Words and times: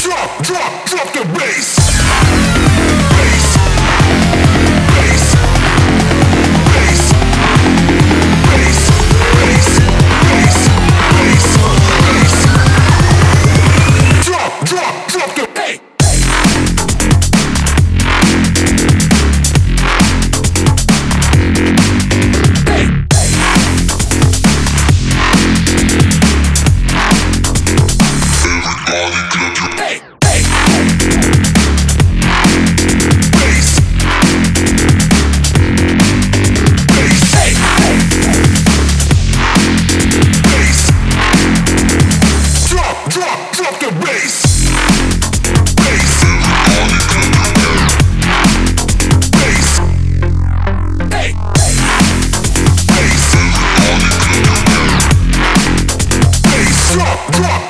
drop, 0.00 0.42
drop 0.42 0.84
drop 0.86 1.12
the 1.14 1.24
bass. 1.34 2.51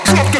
check. 0.04 0.31